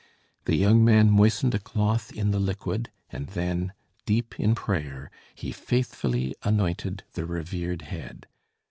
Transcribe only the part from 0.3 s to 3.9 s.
The young man moistened a cloth in the liquid and then,